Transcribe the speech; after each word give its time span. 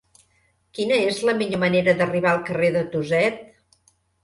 Quina 0.77 0.97
és 1.09 1.19
la 1.31 1.35
millor 1.41 1.61
manera 1.65 1.95
d'arribar 2.01 2.33
al 2.33 2.43
carrer 2.51 2.73
de 2.79 2.85
Tuset? 2.97 3.41